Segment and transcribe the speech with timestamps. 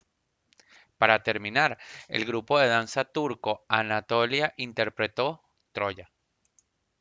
[0.97, 5.43] para terminar el grupo de danza turco anatolia interpretó
[5.73, 6.11] «troya»